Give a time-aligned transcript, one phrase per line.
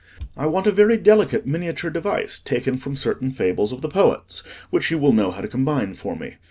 [0.35, 4.89] "I want a very delicate miniature device taken from certain fables of the poets, which
[4.89, 6.37] you will know how to combine for me.